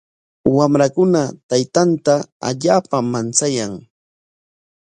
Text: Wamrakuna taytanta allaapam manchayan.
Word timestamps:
Wamrakuna 0.57 1.21
taytanta 1.49 2.13
allaapam 2.49 3.05
manchayan. 3.13 3.73